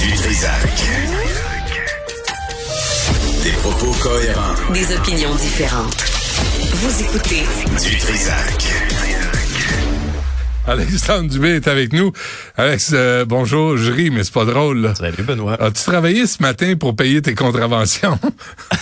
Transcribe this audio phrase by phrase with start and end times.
[0.00, 0.52] Du Trisac.
[3.44, 4.72] Des propos cohérents.
[4.72, 5.94] Des opinions différentes.
[6.72, 7.42] Vous écoutez
[7.84, 8.64] Du Trisac.
[10.66, 12.12] Alexandre Dubé est avec nous.
[12.56, 14.78] Alex, euh, bonjour, je ris, mais c'est pas drôle.
[14.80, 14.94] Là.
[14.94, 15.62] Salut Benoît.
[15.62, 18.18] As-tu travaillé ce matin pour payer tes contraventions?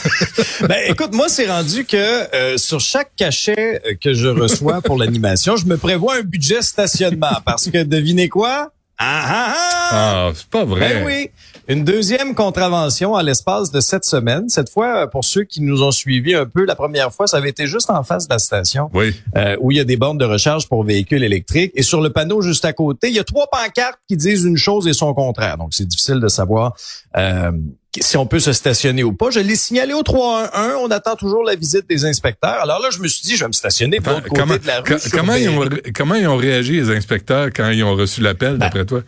[0.61, 4.97] ben écoute, moi c'est rendu que euh, sur chaque cachet euh, que je reçois pour
[4.97, 8.71] l'animation, je me prévois un budget stationnement parce que devinez quoi?
[9.01, 10.81] Ah ah ah ah, c'est pas vrai.
[10.81, 11.31] Ben oui.
[11.69, 14.49] Une deuxième contravention à l'espace de cette semaine.
[14.49, 17.51] Cette fois, pour ceux qui nous ont suivis un peu, la première fois, ça avait
[17.51, 19.15] été juste en face de la station, Oui.
[19.37, 21.73] euh, où il y a des bornes de recharge pour véhicules électriques.
[21.75, 24.57] Et sur le panneau juste à côté, il y a trois pancartes qui disent une
[24.57, 25.59] chose et son contraire.
[25.59, 26.75] Donc, c'est difficile de savoir
[27.17, 27.53] euh,
[28.01, 29.31] si on peut se stationner ou pas.
[29.31, 30.51] Je l'ai signalé au 311.
[30.83, 32.61] On attend toujours la visite des inspecteurs.
[32.63, 34.67] Alors là, je me suis dit, je vais me stationner de l'autre côté comment, de
[34.67, 34.97] la rue.
[35.13, 35.93] comment, ils ont, Berry.
[35.95, 39.03] comment ils ont réagi, les inspecteurs, quand ils ont reçu l'appel, Ben, d'après toi?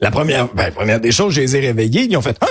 [0.00, 2.06] La première, ben, première des choses, je les ai réveillés.
[2.08, 2.36] Ils ont fait.
[2.40, 2.46] Hein?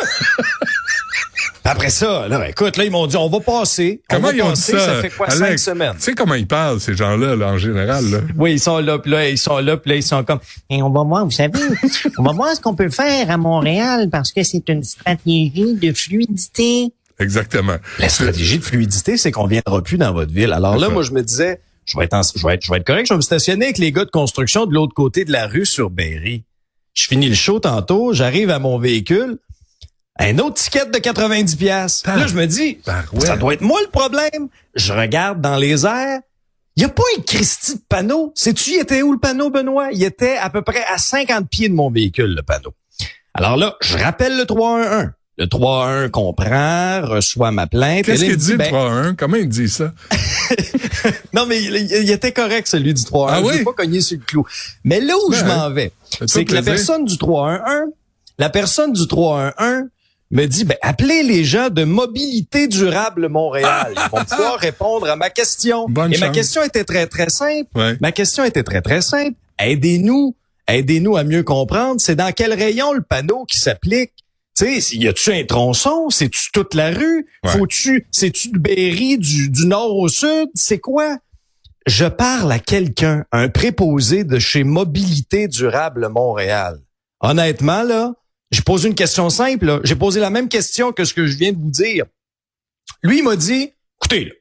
[1.66, 4.02] Après ça, là, écoute, là, ils m'ont dit, on va passer.
[4.12, 4.80] on Comment va ils ont dit ça?
[4.80, 5.40] Ça fait quoi, Alex?
[5.40, 5.94] cinq semaines?
[5.96, 8.18] Tu sais comment ils parlent, ces gens-là, là, en général, là?
[8.38, 10.40] Oui, ils sont là, puis là, ils sont là, puis là, ils sont comme.
[10.70, 11.54] Et on va voir, vous savez,
[12.18, 15.94] on va voir ce qu'on peut faire à Montréal parce que c'est une stratégie de
[15.94, 16.92] fluidité.
[17.20, 17.78] Exactement.
[18.00, 20.52] La stratégie de fluidité, c'est qu'on viendra plus dans votre ville.
[20.52, 22.78] Alors là, moi, je me disais, je vais être, en- je vais être, je vais
[22.78, 25.32] être correct, je vais me stationner avec les gars de construction de l'autre côté de
[25.32, 26.44] la rue sur Berry.
[26.94, 29.38] Je finis le show tantôt, j'arrive à mon véhicule,
[30.20, 32.04] un autre ticket de 90 pièces.
[32.06, 32.80] Là, je me dis,
[33.20, 34.48] ça doit être moi le problème.
[34.76, 36.20] Je regarde dans les airs.
[36.76, 38.32] Il n'y a pas un Christie de panneau.
[38.36, 39.90] Sais-tu, il était où le panneau, Benoît?
[39.92, 42.74] Il était à peu près à 50 pieds de mon véhicule, le panneau.
[43.36, 45.10] Alors là, je rappelle le 311.
[45.38, 48.06] Le 311 comprend, reçoit ma plainte.
[48.06, 48.72] Qu'est-ce qu'il dit, le ben,
[49.12, 49.16] 3-1?
[49.16, 49.92] Comment il dit ça?
[51.34, 53.64] non, mais il, il était correct, celui du 3 Ah Je oui?
[53.64, 54.46] pas cogné sur le clou.
[54.84, 57.62] Mais là où Ben, je m'en vais, Fais-toi c'est que la personne du 311,
[58.38, 59.90] la personne du 311
[60.34, 63.94] me dit, ben, appelez les gens de Mobilité Durable Montréal.
[63.96, 65.86] Ils vont pouvoir répondre à ma question.
[65.88, 67.70] Bonne Et ma question était très, très simple.
[67.76, 67.96] Ouais.
[68.02, 69.38] Ma question était très, très simple.
[69.60, 70.36] Aidez-nous.
[70.68, 72.02] Aidez-nous à mieux comprendre.
[72.02, 74.12] C'est dans quel rayon le panneau qui s'applique?
[74.58, 76.10] Tu sais, y a-tu un tronçon?
[76.10, 77.28] C'est-tu toute la rue?
[77.44, 77.52] Ouais.
[77.52, 80.50] Faut-tu, c'est-tu de Berry du, du nord au sud?
[80.56, 81.18] C'est quoi?
[81.86, 86.80] Je parle à quelqu'un, un préposé de chez Mobilité Durable Montréal.
[87.20, 88.14] Honnêtement, là,
[88.54, 89.82] j'ai posé une question simple.
[89.84, 92.06] J'ai posé la même question que ce que je viens de vous dire.
[93.02, 93.72] Lui, il m'a dit,
[94.02, 94.32] écoutez, là,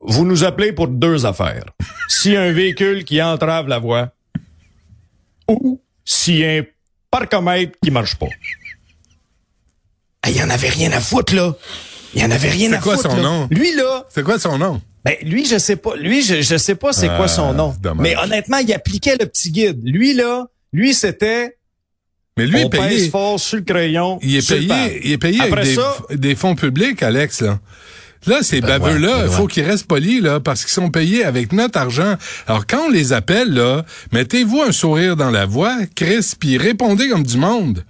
[0.00, 1.64] vous nous appelez pour deux affaires.
[2.08, 4.12] S'il y a un véhicule qui entrave la voie
[5.48, 6.62] ou s'il y a un
[7.10, 8.28] parcomètre qui marche pas.
[10.22, 11.54] Ah, Il y en avait rien à foutre, là.
[12.14, 13.10] Il y en avait rien C'est à quoi foutre.
[13.10, 13.22] son là.
[13.22, 13.48] nom?
[13.50, 14.80] Lui, là, C'est quoi son nom?
[15.04, 15.96] ben, lui, je sais pas.
[15.96, 17.74] Lui, je, je sais pas c'est Ah, quoi son nom.
[17.96, 19.80] Mais honnêtement, il appliquait le petit guide.
[19.84, 21.58] Lui, là, lui, c'était
[22.38, 22.88] Mais lui, il on est payé.
[22.88, 24.18] pèse fort sur le crayon.
[24.22, 27.58] Il est payé, il est payé Après avec des, ça, des fonds publics, Alex, là.
[28.26, 29.36] Là, ces Benoît, baveux-là, il Benoît.
[29.36, 32.14] faut qu'ils restent polis, là, parce qu'ils sont payés avec notre argent.
[32.46, 37.08] Alors, quand on les appelle, là, mettez-vous un sourire dans la voix, Chris, puis répondez
[37.08, 37.84] comme du monde.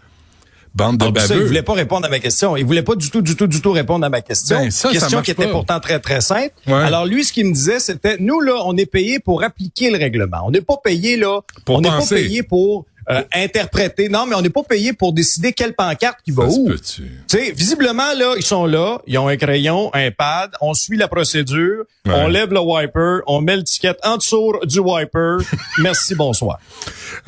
[0.74, 1.46] Bande de ça, il baveux.
[1.48, 2.56] voulait pas répondre à ma question.
[2.56, 4.56] Il voulait pas du tout, du tout, du tout répondre à ma question.
[4.58, 5.50] Ben, ça, ça question marche qui était pas.
[5.50, 6.54] pourtant très, très simple.
[6.66, 6.72] Ouais.
[6.72, 9.98] Alors, lui, ce qu'il me disait, c'était, nous, là, on est payé pour appliquer le
[9.98, 10.38] règlement.
[10.46, 14.08] On n'est pas payé, là, Pour on n'est pas payé pour euh, interpréter.
[14.08, 16.70] Non, mais on n'est pas payé pour décider quelle pancarte qui va Ça où.
[16.72, 20.96] Tu sais, visiblement, là, ils sont là, ils ont un crayon, un pad, on suit
[20.96, 22.12] la procédure, Ouais.
[22.16, 25.38] on lève le wiper, on met le ticket en dessous du wiper.
[25.78, 26.58] Merci, bonsoir.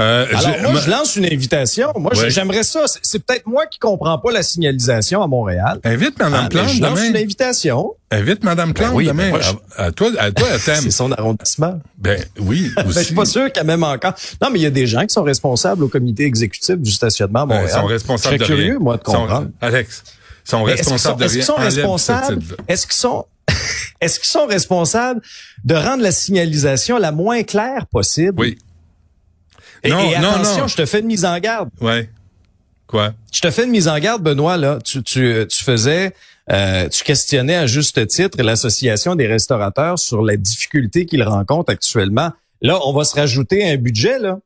[0.00, 1.92] Euh, Alors, moi, ma- je lance une invitation.
[1.96, 2.30] Moi, Ouais.
[2.30, 2.84] j'aimerais ça.
[3.02, 5.78] C'est- peut-être moi qui comprends pas la signalisation à Montréal.
[5.84, 7.94] Invite Mme Ah, mais Plante je lance une invitation.
[8.10, 9.24] Invite Mme Plante oui, demain.
[9.24, 10.76] ben moi, je- à, à toi, à toi, à thème.
[10.82, 11.80] C'est son arrondissement.
[11.98, 13.04] Ben oui, Ben, je aussi.
[13.06, 14.14] suis pas sûr qu'elle même encore.
[14.40, 17.40] Non, mais il y a des gens qui sont responsables au comité exécutif du stationnement
[17.42, 17.70] à Ben, Montréal.
[17.76, 18.78] ils sont responsables de serais curieux, rien.
[18.78, 19.48] moi, de sont- comprendre.
[19.60, 20.04] Alex,
[20.46, 21.46] ils sont responsables de est-ce qu'ils rien.
[21.46, 22.42] sont responsables?
[22.68, 23.26] Est-ce qu'ils sont,
[24.00, 25.20] est-ce qu'ils sont responsables
[25.64, 28.34] de rendre la signalisation la moins claire possible?
[28.38, 28.58] Oui.
[29.82, 30.68] Et, Non, et non, attention, non.
[30.68, 31.68] je te fais une mise en garde.
[31.80, 32.08] Ouais.
[32.86, 33.12] Quoi?
[33.32, 34.78] Je te fais une mise en garde, Benoît, là.
[34.84, 36.14] Tu, tu, tu faisais,
[36.52, 42.30] euh, tu questionnais à juste titre l'association des restaurateurs sur la difficulté qu'ils rencontrent actuellement.
[42.62, 44.38] Là, on va se rajouter un budget, là.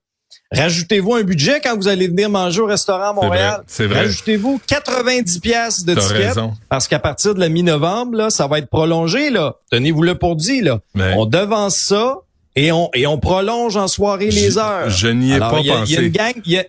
[0.51, 3.63] Rajoutez-vous un budget quand vous allez venir manger au restaurant à Montréal.
[3.67, 4.01] c'est vrai.
[4.01, 6.55] Rajoutez-vous 90 pièces de raison.
[6.71, 9.57] Parce qu'à partir de la mi-novembre, là, ça va être prolongé, là.
[9.71, 10.81] Tenez-vous-le pour dit, là.
[10.95, 12.17] Mais- On devance ça
[12.57, 14.89] et on, et on prolonge en soirée les heures.
[14.89, 15.95] je n'y ai Alors, pas y a- Il y a pensé.
[16.07, 16.65] une gang, il y a,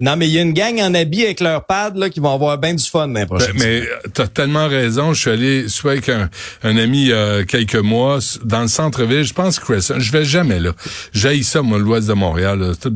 [0.00, 2.34] Non, mais il y a une gang en habit avec leur pad là, qui vont
[2.34, 5.12] avoir bien du fun dans les Ben, mais t'as tellement raison.
[5.14, 6.28] Je suis allé soit avec un,
[6.64, 9.22] un ami il y a quelques mois dans le centre-ville.
[9.22, 10.00] Je pense Crescent.
[10.00, 10.72] Je vais jamais là.
[11.12, 12.58] J'ai ça, moi, l'ouest de Montréal.
[12.58, 12.72] là.
[12.74, 12.92] Tout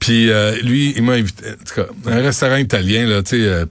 [0.00, 1.44] Puis euh, lui, il m'a invité.
[1.48, 3.22] En tout cas, un restaurant italien là.
[3.22, 3.42] Tu sais.
[3.42, 3.64] euh,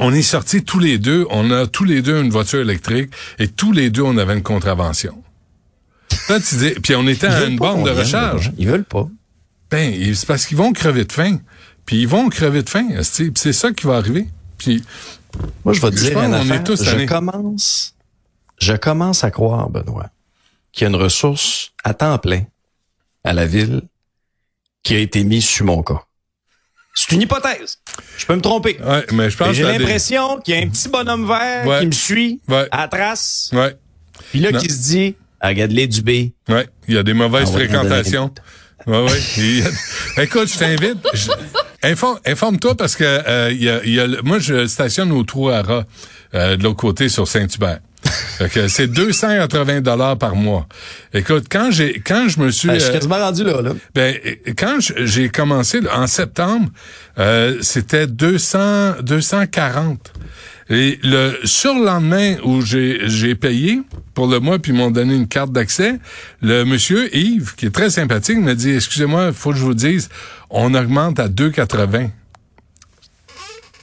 [0.00, 1.24] on est sortis tous les deux.
[1.30, 4.42] On a tous les deux une voiture électrique et tous les deux on avait une
[4.42, 5.22] contravention.
[6.28, 8.50] Là, tu dis, puis on était à une borne de recharge.
[8.58, 9.06] Ils veulent pas.
[9.74, 11.38] Ben, c'est parce qu'ils vont crever de faim.
[11.84, 14.28] Puis ils vont crever de faim, c'est ça qui va arriver.
[14.56, 14.82] Puis
[15.64, 17.94] Moi, je vais te dire une est tous je commence,
[18.60, 20.10] je commence à croire, Benoît,
[20.72, 22.44] qu'il y a une ressource à temps plein
[23.24, 23.82] à la ville
[24.84, 26.02] qui a été mise sur mon cas.
[26.94, 27.78] C'est une hypothèse.
[28.16, 28.78] Je peux me tromper.
[28.80, 31.80] ouais, mais je pense j'ai des- l'impression qu'il y a un petit bonhomme vert Ouais.
[31.80, 32.68] qui me suit Ouais.
[32.70, 33.74] à la trace, Ouais,
[34.30, 36.08] puis là qui se dit, regarde-les du B.
[36.48, 38.32] ouais, il y a des mauvaises Ah, fréquentations.
[38.86, 40.98] Y a- Écoute, je t'invite.
[41.14, 41.30] je-
[41.82, 45.50] Informe, informe-toi parce que euh, il y a, y a moi je stationne au trou
[45.50, 45.62] à
[46.34, 47.80] euh, de l'autre côté sur Saint-Hubert.
[48.68, 50.66] C'est 280 dollars par mois.
[51.12, 53.72] Écoute, quand j'ai quand je me suis Ah, je suis euh, quasiment rendu là, là.
[53.94, 54.16] Ben,
[54.56, 56.70] quand j'ai commencé en septembre,
[57.18, 60.12] euh, c'était 200, 240.
[60.70, 63.80] Et le surlendemain où j'ai j'ai payé
[64.14, 65.98] pour le mois puis ils m'ont donné une carte d'accès,
[66.40, 69.74] le monsieur Yves, qui est très sympathique, m'a dit "Excusez-moi, il faut que je vous
[69.74, 70.08] dise,
[70.50, 72.10] on augmente à 2,80."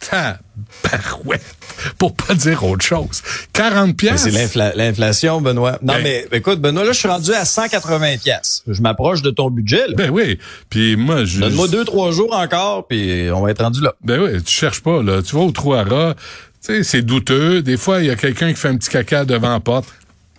[0.10, 1.56] Tabarouette,
[2.00, 3.22] pour pas dire autre chose.
[3.54, 4.24] 40 Mais pièces.
[4.24, 5.78] C'est l'infla- l'inflation, Benoît.
[5.83, 8.63] Non, Ben- mais écoute, Benoît, là, je suis rendu à 180 pièces.
[8.68, 9.94] Je m'approche de ton budget, là.
[9.95, 10.39] Ben oui.
[10.69, 13.94] Puis moi je Donne-moi deux, trois jours encore, puis on va être rendu là.
[14.04, 15.22] Ben oui, tu cherches pas, là.
[15.22, 17.62] Tu vas au trou à rat, tu sais, c'est douteux.
[17.62, 19.88] Des fois, il y a quelqu'un qui fait un petit caca devant la porte.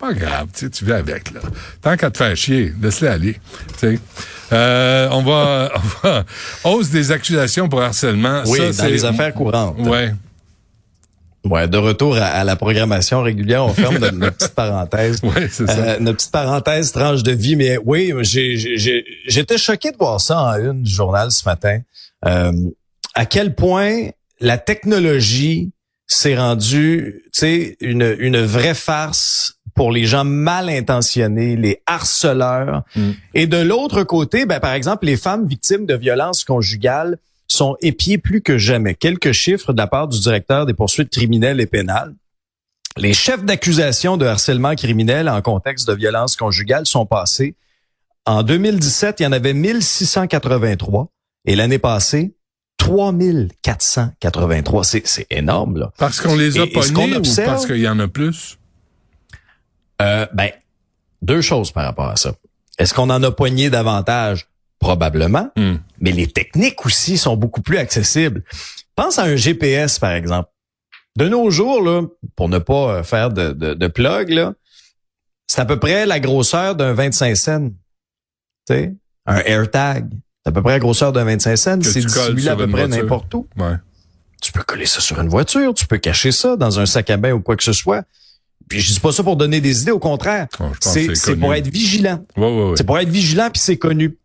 [0.03, 1.39] Pas grave, tu sais, tu vis avec, là.
[1.81, 3.33] Tant qu'à te faire chier, laisse-le aller,
[3.79, 3.99] tu sais.
[4.51, 5.71] Euh, on va,
[6.03, 6.25] on va,
[6.65, 8.43] hausse des accusations pour harcèlement.
[8.47, 9.77] Oui, ça, dans c'est- les affaires courantes.
[9.79, 10.11] Ouais.
[11.45, 15.19] Ouais, de retour à, à la programmation régulière, on ferme notre, notre petite parenthèse.
[15.23, 15.77] Ouais, c'est ça.
[15.77, 19.97] Euh, notre petite parenthèse tranche de vie, mais oui, j'ai- j'ai- j'ai- j'étais choqué de
[19.97, 21.79] voir ça en une du journal ce matin.
[22.25, 22.51] Euh,
[23.13, 24.09] à quel point
[24.39, 25.71] la technologie
[26.07, 32.83] s'est rendue, tu sais, une, une vraie farce pour les gens mal intentionnés, les harceleurs.
[32.95, 33.11] Mm.
[33.33, 37.17] Et de l'autre côté, ben, par exemple, les femmes victimes de violences conjugales
[37.47, 38.95] sont épiées plus que jamais.
[38.95, 42.13] Quelques chiffres de la part du directeur des poursuites criminelles et pénales.
[42.97, 47.55] Les chefs d'accusation de harcèlement criminel en contexte de violence conjugale sont passés.
[48.25, 51.07] En 2017, il y en avait 1683
[51.45, 52.35] et l'année passée,
[52.77, 54.83] 3483.
[54.83, 55.91] C'est, c'est énorme, là.
[55.97, 58.07] Parce qu'on les a Et- et ce qu'on pognés ou parce qu'il y en a
[58.07, 58.57] plus?
[60.03, 60.51] Euh, ben,
[61.21, 62.33] deux choses par rapport à ça.
[62.77, 64.47] Est-ce qu'on en a poigné davantage?
[64.79, 65.49] Probablement.
[65.55, 65.75] Hmm.
[65.99, 68.43] Mais les techniques aussi sont beaucoup plus accessibles.
[68.95, 70.49] Pense à un GPS, par exemple.
[71.15, 72.01] De nos jours, là,
[72.35, 74.53] pour ne pas euh, faire de, de, de plug, là,
[75.47, 77.69] c'est à peu près la grosseur d'un 25 cents.
[78.67, 78.93] Tu sais,
[79.25, 80.09] un AirTag.
[80.43, 81.81] C'est à peu près la grosseur d'un 25 cents.
[81.81, 83.47] C'est dissimulé à peu près n'importe où.
[83.57, 83.75] Ouais.
[84.41, 87.17] Tu peux coller ça sur une voiture, tu peux cacher ça dans un sac à
[87.17, 88.03] bain ou quoi que ce soit.
[88.73, 90.47] Puis je dis pas ça pour donner des idées, au contraire.
[90.59, 92.25] Oh, c'est pour être vigilant.
[92.35, 92.73] Ouais, ouais, ouais.
[92.75, 94.17] C'est pour être vigilant puis c'est connu.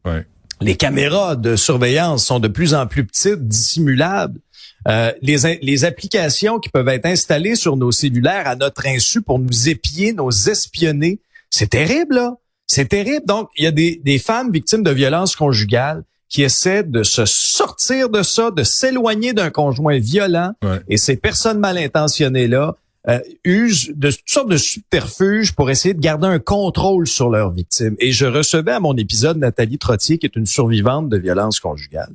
[0.61, 4.41] Les caméras de surveillance sont de plus en plus petites, dissimulables.
[4.89, 9.69] Euh, les, applications qui peuvent être installées sur nos cellulaires à notre insu pour nous
[9.69, 11.21] épier, nous espionner,
[11.51, 12.35] c'est terrible, là.
[12.67, 13.25] C'est terrible.
[13.27, 17.25] Donc, il y a des, des femmes victimes de violences conjugales qui essaient de se
[17.25, 20.53] sortir de ça, de s'éloigner d'un conjoint violent.
[20.63, 20.81] Ouais.
[20.89, 22.77] Et ces personnes mal intentionnées-là
[23.09, 27.53] euh, usent de toutes sortes de subterfuges pour essayer de garder un contrôle sur leurs
[27.53, 27.97] victimes.
[28.01, 32.13] Et je recevais à mon épisode Nathalie Trottier, qui est une survivante de violences conjugales,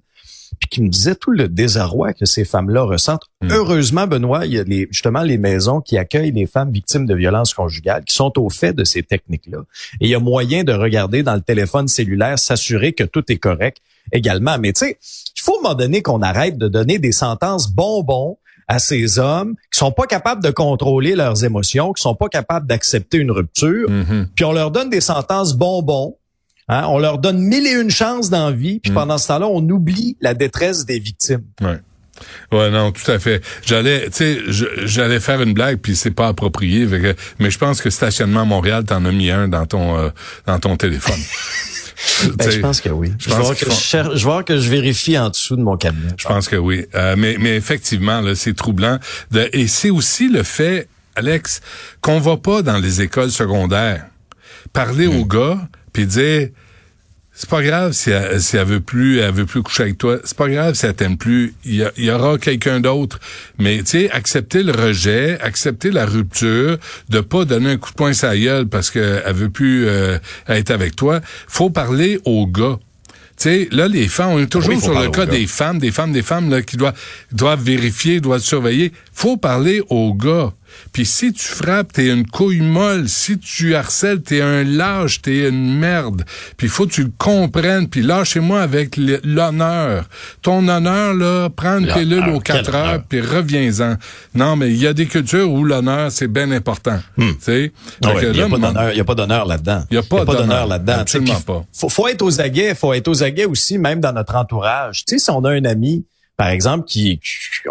[0.60, 3.26] puis qui me disait tout le désarroi que ces femmes-là ressentent.
[3.42, 3.52] Mm.
[3.52, 7.16] Heureusement, Benoît, il y a les, justement les maisons qui accueillent les femmes victimes de
[7.16, 9.60] violences conjugales, qui sont au fait de ces techniques-là.
[10.00, 13.38] Et il y a moyen de regarder dans le téléphone cellulaire, s'assurer que tout est
[13.38, 13.78] correct
[14.12, 14.60] également.
[14.60, 15.00] Mais tu sais,
[15.36, 19.20] il faut à un moment donné qu'on arrête de donner des sentences bonbons à ces
[19.20, 23.32] hommes qui sont pas capables de contrôler leurs émotions, qui sont pas capables d'accepter une
[23.32, 24.28] rupture, Mhm.
[24.36, 26.18] puis on leur donne des sentences bonbons.
[26.70, 28.96] Hein, on leur donne mille et une chances dans la vie, puis Mm.
[28.96, 31.44] pendant ce temps-là, on oublie la détresse des victimes.
[31.62, 31.78] Ouais.
[32.54, 33.42] Ouais, non, tout à fait.
[33.66, 34.38] J'allais, tu sais,
[34.86, 36.88] j'allais faire une blague puis c'est pas approprié,
[37.40, 40.10] mais je pense que stationnement Montréal, t'en as mis un dans ton euh,
[40.46, 41.20] dans ton téléphone.
[42.38, 43.12] Ben, je pense que oui.
[43.20, 45.56] Je, pense vais que font- je, cher- je vais voir que je vérifie en dessous
[45.56, 46.12] de mon cabinet.
[46.18, 46.86] Je pense que oui.
[46.96, 49.00] Euh, mais, mais effectivement, là, c'est troublant.
[49.32, 51.62] De- et c'est aussi le fait, Alex,
[52.02, 54.06] qu'on va pas dans les écoles secondaires
[54.72, 55.18] parler Hmm.
[55.20, 55.60] aux gars
[55.92, 56.50] puis dire
[57.36, 60.18] C'est pas grave si elle, si elle veut plus, elle veut plus coucher avec toi.
[60.24, 61.56] C'est pas grave si elle t'aime plus.
[61.66, 63.20] Il y, a- il y aura quelqu'un d'autre.
[63.58, 66.78] Mais tu sais, accepter le rejet, accepter la rupture,
[67.10, 70.70] de pas donner un coup de poing la gueule parce qu'elle veut plus euh, être
[70.70, 71.22] avec toi.
[71.48, 72.78] Faut parler au gars.
[73.36, 75.80] Tu sais, là, les femmes, on est toujours Oui, sur le cas aux des femmes,
[75.80, 76.94] des femmes, des femmes là, qui doivent,
[77.32, 78.94] doivent vérifier, doivent surveiller.
[79.12, 80.54] Faut parler au gars.
[80.92, 83.10] Puis si tu frappes, t'es une couille molle.
[83.10, 86.24] Si tu harcèles, t'es un lâche, t'es une merde.
[86.58, 87.88] Puis faut que tu le comprennes.
[87.88, 90.06] Puis lâchez-moi avec l'honneur.
[90.42, 93.04] Ton honneur, là, prends une pilule aux quatre heures, honneur?
[93.08, 93.96] puis reviens-en.
[94.36, 97.00] Non, mais il y a des cultures où l'honneur, c'est bien important.
[97.18, 99.84] Tu ouais, que Il n'y a pas d'honneur, il y a pas d'honneur là-dedans.
[99.92, 100.94] Il y a pas d'honneur, là-dedans.
[100.96, 101.66] Tu absolument pas.
[101.74, 105.06] Faut, faut être aux aguets, faut être aux aguets aussi, même dans notre entourage.
[105.06, 106.06] Tu sais, si on a un ami,
[106.44, 107.22] par exemple, qui,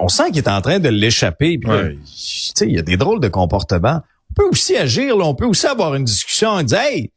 [0.00, 1.94] on sent qu'il est en train de l'échapper, Ouais.
[1.94, 4.00] tu sais, il y a des drôles de comportements.
[4.30, 7.10] On peut aussi agir, là, on peut aussi avoir une discussion en disant, hey,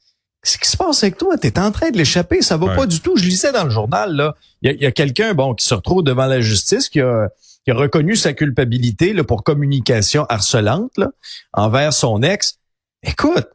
[0.43, 1.38] qu'est-ce qui se passe avec toi?
[1.38, 2.75] T'es en train de l'échapper, ça va Ouais.
[2.75, 3.15] pas du tout.
[3.15, 6.25] Je lisais dans le journal, là, il y a, quelqu'un, bon, qui se retrouve devant
[6.25, 7.29] la justice, qui a,
[7.63, 11.12] qui a reconnu sa culpabilité, là, pour communication harcelante, là,
[11.53, 12.57] envers son ex.
[13.01, 13.47] Écoute,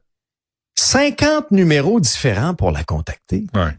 [0.77, 3.45] 50 numéros différents pour la contacter.
[3.55, 3.77] Ouais.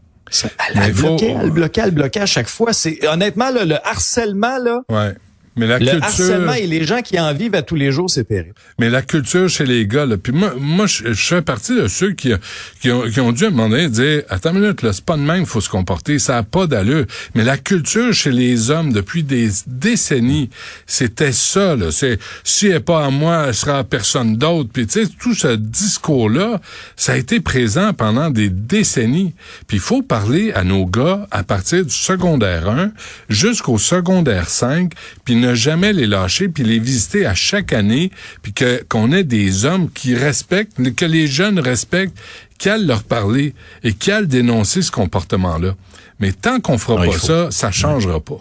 [0.74, 2.72] Elle, faut- bloquait, elle bloquait, elle bloquait à chaque fois.
[2.72, 5.14] C'est honnêtement là, le harcèlement là, Ouais.
[5.56, 6.04] Mais la le culture.
[6.04, 8.54] harcèlement et les gens qui en vivent à tous les jours, c'est terrible.
[8.78, 11.88] Mais la culture chez les gars, là, puis moi, moi je, je fais partie de
[11.88, 12.32] ceux qui,
[12.80, 15.04] qui, ont, qui ont dû à un moment donné dire Attends une minute, là, c'est
[15.04, 17.04] pas de même, faut se comporter, ça a pas d'allure.
[17.34, 20.48] Mais la culture chez les hommes depuis des décennies,
[20.86, 21.90] c'était ça, là.
[21.90, 24.70] C'est si elle est pas à moi, elle sera à personne d'autre.
[24.72, 26.60] Puis tu sais, tout ce discours-là,
[26.96, 29.34] ça a été présent pendant des décennies.
[29.66, 32.92] Puis il faut parler à nos gars à partir du secondaire 1
[33.28, 34.92] jusqu'au secondaire 5,
[35.24, 38.10] puis ne jamais les lâcher, puis les visiter à chaque année,
[38.42, 42.16] puis que qu'on ait des hommes qui respectent, que les jeunes respectent,
[42.58, 45.74] qui aillent leur parler et qui aillent dénoncer ce comportement-là.
[46.20, 48.38] Mais tant qu'on fera Non, pas ça, ça changera pas.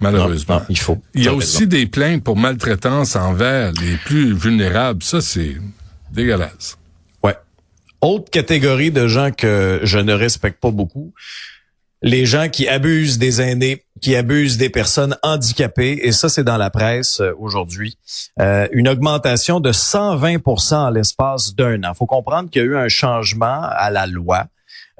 [0.00, 0.56] Malheureusement.
[0.56, 1.00] Non, non, il faut.
[1.14, 5.02] Il y a aussi des plaintes pour maltraitance envers les plus vulnérables.
[5.04, 5.56] Ça, c'est
[6.12, 6.76] dégueulasse.
[7.22, 7.36] Ouais.
[8.00, 11.14] Autre catégorie de gens que je ne respecte pas beaucoup,
[12.02, 16.56] les gens qui abusent des aînés, qui abusent des personnes handicapées, et ça c'est dans
[16.56, 17.96] la presse euh, aujourd'hui.
[18.40, 21.94] Euh, une augmentation de 120% en l'espace d'un an.
[21.94, 24.46] faut comprendre qu'il y a eu un changement à la loi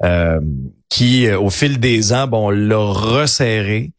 [0.04, 0.40] euh,
[0.88, 3.92] qui, au fil des ans, bon, l'a resserré.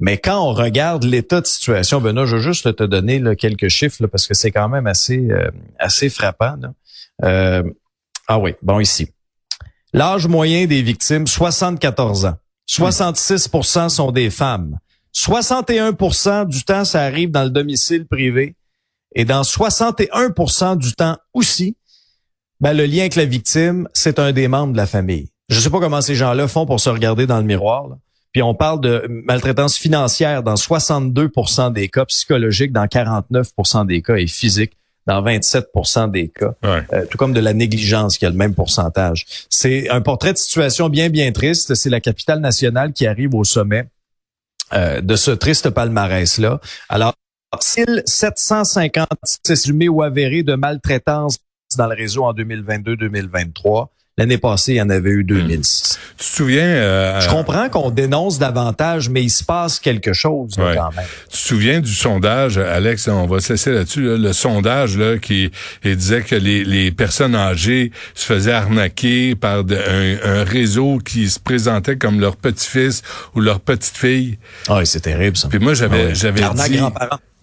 [0.00, 4.06] Mais quand on regarde l'état de situation, Benoît, je veux juste te donner quelques chiffres
[4.08, 5.28] parce que c'est quand même assez
[5.78, 6.56] assez frappant.
[7.22, 9.08] ah oui, bon ici.
[9.92, 12.36] L'âge moyen des victimes, 74 ans.
[12.72, 14.78] 66% sont des femmes.
[15.14, 18.56] 61% du temps, ça arrive dans le domicile privé.
[19.14, 21.76] Et dans 61% du temps aussi,
[22.60, 25.28] ben, le lien avec la victime, c'est un des membres de la famille.
[25.50, 27.88] Je sais pas comment ces gens-là font pour se regarder dans le miroir.
[28.32, 34.16] Puis on parle de maltraitance financière dans 62% des cas, psychologique dans 49% des cas
[34.16, 34.72] et physique
[35.06, 36.82] dans 27% des cas, Ouais.
[36.92, 39.26] Euh, tout comme de la négligence qui a le même pourcentage.
[39.50, 41.74] C'est un portrait de situation bien, bien triste.
[41.74, 43.88] C'est la capitale nationale qui arrive au sommet
[44.72, 46.60] euh, de ce triste palmarès-là.
[46.88, 47.14] Alors,
[47.60, 51.36] 756 humés ou avérés de maltraitance
[51.76, 53.88] dans le réseau en 2022-2023.
[54.18, 55.98] L'année passée, il y en avait eu 2006.
[56.18, 60.58] Tu te souviens euh, Je comprends qu'on dénonce davantage, mais il se passe quelque chose
[60.58, 60.74] Ouais.
[60.76, 61.06] quand même.
[61.30, 65.16] Tu te souviens du sondage, Alex, on va se laisser là-dessus, là, le sondage là,
[65.16, 65.50] qui
[65.82, 70.98] il disait que les, les personnes âgées se faisaient arnaquer par de- un, un réseau
[70.98, 73.00] qui se présentait comme leur petit-fils
[73.34, 74.38] ou leur petite-fille.
[74.68, 75.48] Ah, c'est terrible ça.
[75.48, 76.14] Puis moi, j'avais Ah ouais.
[76.14, 76.80] j'avais dit...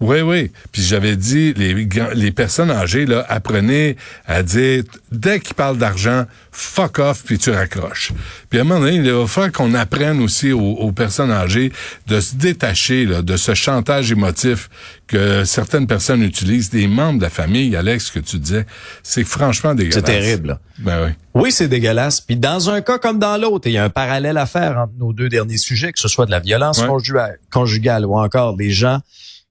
[0.00, 0.50] Oui, oui.
[0.72, 1.74] Puis j'avais dit, les,
[2.14, 7.50] les personnes âgées, là, apprenaient à dire, dès qu'ils parlent d'argent, fuck off, puis tu
[7.50, 8.12] raccroches.
[8.48, 11.70] Puis à un moment donné, il va falloir qu'on apprenne aussi aux, aux personnes âgées
[12.06, 14.70] de se détacher là, de ce chantage émotif
[15.06, 18.64] que certaines personnes utilisent, des membres de la famille, Alex, que tu disais.
[19.02, 19.96] C'est franchement dégueulasse.
[19.96, 20.48] C'est terrible.
[20.48, 20.60] là.
[20.78, 21.10] Ben oui.
[21.34, 22.22] Oui, c'est dégueulasse.
[22.22, 24.94] Puis dans un cas comme dans l'autre, il y a un parallèle à faire entre
[24.98, 26.86] nos deux derniers sujets, que ce soit de la violence Ouais.
[26.86, 29.00] conjugale, conjugale ou encore des gens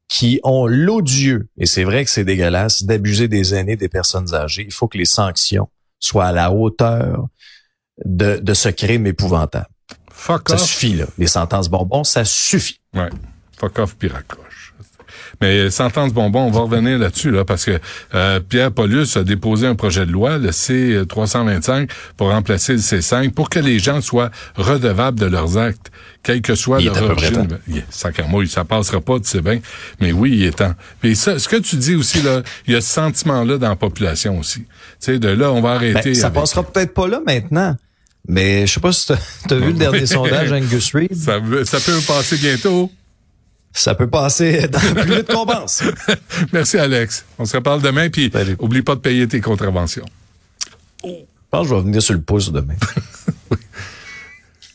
[0.09, 4.63] qui ont l'odieux, et c'est vrai que c'est dégueulasse, d'abuser des aînés, des personnes âgées.
[4.65, 7.27] Il faut que les sanctions soient à la hauteur
[8.03, 9.67] de, de ce crime épouvantable.
[10.11, 10.61] Fuck Ça off.
[10.63, 11.05] suffit, là.
[11.17, 12.81] Les sentences bonbons, ça suffit.
[12.93, 13.09] Ouais.
[13.57, 14.45] Fuck off, puis raccroche.
[15.41, 17.79] Mais sentence bonbon, on va revenir là-dessus, là, parce que
[18.15, 23.31] euh, Pierre Paulus a déposé un projet de loi, le C325, pour remplacer le C5,
[23.31, 25.91] pour que les gens soient redevables de leurs actes,
[26.23, 27.47] quel que soit Il leur origine.
[27.67, 29.59] yeah, sacrément, ça passera pas, tu sais bien.
[30.01, 30.73] Mais oui, il est temps.
[31.01, 33.75] Puis ça, ce que tu dis aussi, là, il y a ce sentiment-là dans la
[33.75, 34.59] population aussi.
[34.59, 34.65] Tu
[34.99, 36.13] sais, de là, on va Ben, arrêter.
[36.15, 37.75] ça avec- passera peut-être pas là maintenant.
[38.27, 39.15] Mais je sais pas si t'as
[39.55, 41.15] as vu le dernier sondage Angus Reid.
[41.15, 42.91] Ça, veut- ça peut passer bientôt.
[43.71, 45.83] Ça peut passer dans plus vite qu'on pense.
[46.51, 47.25] Merci, Alex.
[47.37, 48.55] On se reparle demain, puis Salut.
[48.59, 50.05] oublie pas de payer tes contraventions.
[51.03, 51.09] Je
[51.51, 52.75] pense que je vais venir sur le pouce demain.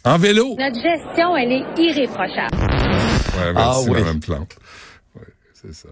[0.07, 0.55] En vélo.
[0.59, 2.55] Notre gestion, elle est irréprochable.
[2.59, 4.03] Ouais, merci, Ah oui.
[4.03, 4.55] Mme Plante.
[5.17, 5.23] Ouais,
[5.55, 5.89] c'est ça.